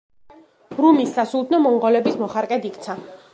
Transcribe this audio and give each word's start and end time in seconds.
რუმის 0.79 1.11
სასულთნო 1.17 1.59
მონღოლების 1.67 2.19
მოხარკედ 2.23 2.67
იქცა. 2.73 2.99